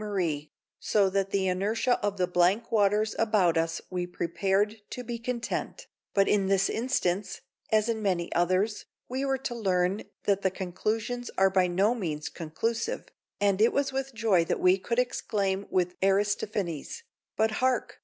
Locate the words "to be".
4.89-5.19